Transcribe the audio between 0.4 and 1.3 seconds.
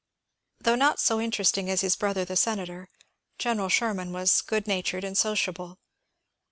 Though not so